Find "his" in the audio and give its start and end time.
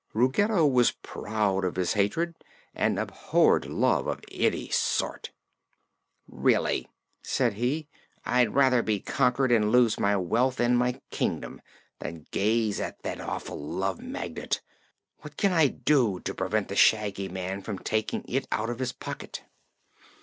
1.75-1.93, 18.79-18.93